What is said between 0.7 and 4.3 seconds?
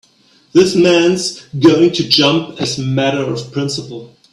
man's going to jump as a matter of principle.